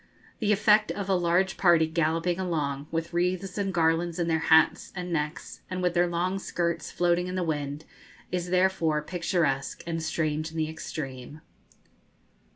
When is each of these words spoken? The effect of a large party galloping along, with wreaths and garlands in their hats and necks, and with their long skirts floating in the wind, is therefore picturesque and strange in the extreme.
The 0.39 0.51
effect 0.51 0.89
of 0.91 1.09
a 1.09 1.13
large 1.15 1.57
party 1.57 1.85
galloping 1.85 2.39
along, 2.39 2.87
with 2.89 3.13
wreaths 3.13 3.59
and 3.59 3.71
garlands 3.71 4.17
in 4.17 4.27
their 4.27 4.39
hats 4.49 4.91
and 4.95 5.13
necks, 5.13 5.61
and 5.69 5.83
with 5.83 5.93
their 5.93 6.07
long 6.07 6.39
skirts 6.39 6.89
floating 6.89 7.27
in 7.27 7.35
the 7.35 7.43
wind, 7.43 7.85
is 8.31 8.49
therefore 8.49 9.03
picturesque 9.03 9.83
and 9.85 10.01
strange 10.01 10.49
in 10.49 10.57
the 10.57 10.67
extreme. 10.69 11.41